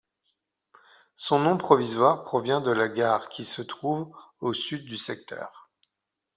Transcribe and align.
Son 1.15 1.37
nom 1.41 1.59
provisoire 1.59 2.23
provient 2.23 2.59
de 2.59 2.71
la 2.71 2.89
gare 2.89 3.29
qui 3.29 3.45
se 3.45 3.61
trouve 3.61 4.11
au 4.39 4.51
sud 4.51 4.83
du 4.85 4.97
secteur. 4.97 5.69